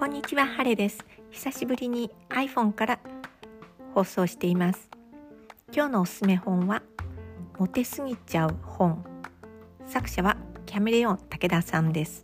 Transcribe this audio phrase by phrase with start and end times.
[0.00, 1.04] こんにちは、ハレです。
[1.30, 2.98] 久しぶりに iPhone から
[3.94, 4.88] 放送しています。
[5.74, 6.82] 今日のおすすめ本は、
[7.58, 9.04] モテすぎちゃう本。
[9.84, 12.22] 作者はキャメレオン竹田さんです。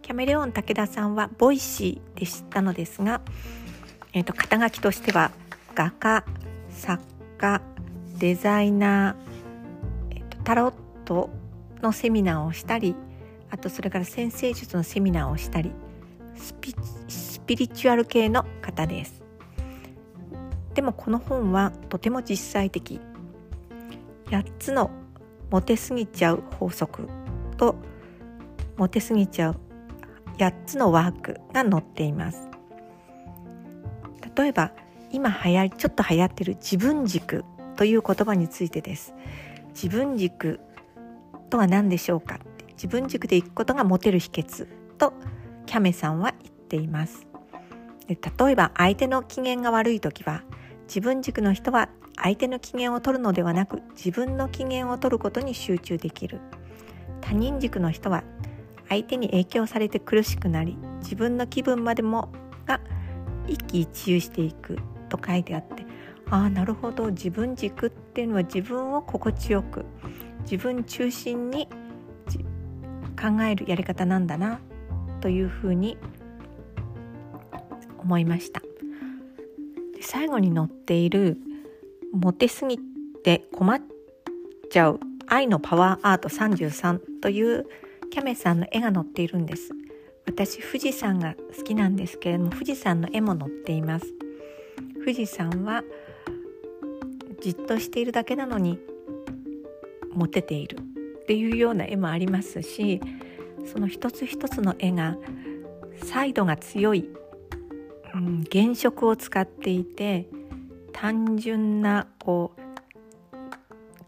[0.00, 3.20] キャメレオン竹田さんは Voicy で知ったのですが、
[4.14, 5.30] えーと、肩書きとしては
[5.74, 6.24] 画家、
[6.70, 7.04] 作
[7.36, 7.60] 家、
[8.16, 10.72] デザイナー、えーとタロッ
[11.04, 11.28] ト
[11.82, 12.96] のセミナーをしたり
[13.50, 15.72] あとそれから先生術のセミナーをしたり
[16.38, 16.74] スピ
[17.48, 19.22] ピリチュアル系の方です。
[20.74, 23.00] でもこの本はとても実際的。
[24.26, 24.90] 8つの
[25.50, 27.08] モテすぎちゃう法則
[27.56, 27.76] と
[28.76, 29.56] モテすぎちゃう
[30.36, 32.50] 8つのワークが載っています。
[34.36, 34.72] 例えば
[35.10, 37.46] 今流行りちょっと流行ってる自分軸
[37.76, 39.14] という言葉についてです。
[39.70, 40.60] 自分軸
[41.48, 42.40] とは何でしょうか
[42.72, 45.14] 自分軸でいくことがモテる秘訣と
[45.64, 47.28] キャメさんは言っています。
[48.08, 50.42] で例えば相手の機嫌が悪い時は
[50.86, 56.40] 自分軸の人は相手の機嫌を取るのではなく自分の機嫌を取ることに集中できる。
[57.20, 58.24] 他人軸の人は
[58.88, 62.32] 相手に影響されて苦しくなり自分の気分までも
[62.66, 62.80] が
[63.46, 64.78] 一喜一憂していく
[65.08, 65.84] と書いてあって
[66.30, 69.84] ああなるほど自分軸っていうのは自分を心地よく
[70.42, 71.68] 自分中心に
[73.20, 74.60] 考えるやり方なんだな
[75.20, 75.98] というふうに
[77.98, 78.60] 思いました。
[79.94, 81.38] で最後に載っている
[82.12, 82.78] 「モテすぎ
[83.22, 83.82] て困っ
[84.70, 87.66] ちゃう愛のパワーアート33」という
[88.10, 89.72] キャメさんの絵が載っているんです。
[90.26, 94.06] 私富士山が好きなんですけれども富士山の絵も載っています。
[95.00, 95.82] 富士山は
[97.40, 98.78] じっとしているだけなのに
[100.12, 100.78] モテている。
[100.78, 103.02] っていうような絵もありますし
[103.70, 105.18] その一つ一つの絵が
[106.04, 107.10] サイドが強い、
[108.18, 110.26] うん、原色を使っていて
[110.92, 112.60] 単純なこう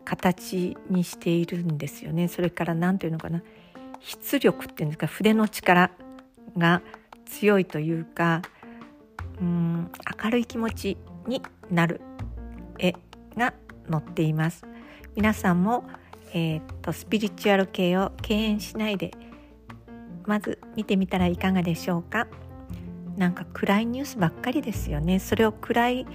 [0.05, 2.27] 形にしているんですよね。
[2.27, 3.43] それから何ていうのかな。
[4.01, 5.07] 筆力っていうんですか。
[5.07, 5.93] 筆の力
[6.59, 6.83] が
[7.27, 8.43] 強いというか
[9.41, 9.91] うん
[10.23, 12.01] 明るい気持ちになる
[12.79, 12.93] 絵
[13.37, 13.55] が
[13.91, 14.67] 載っています。
[15.15, 15.85] 皆さんも、
[16.33, 19.13] えー、っとスピリチュアル系を敬遠しないで
[20.27, 22.27] まず見てみたらいかがでしょうか。
[23.17, 25.19] なんか暗いニュースばっかりですよね。
[25.19, 26.07] それを暗い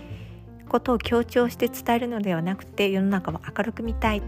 [0.68, 4.22] ことを強調して伝えるのではなくて世の中を明るく見たい。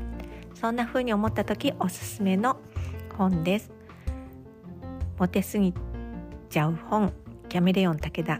[0.53, 2.57] そんな風に思った時おすすめの
[3.17, 3.71] 本です。
[5.17, 5.73] モテすぎ
[6.49, 7.13] ちゃう本
[7.49, 8.39] キャメレオン武田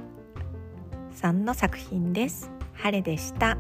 [1.12, 2.52] さんの作品です。
[2.74, 3.58] 晴れでした。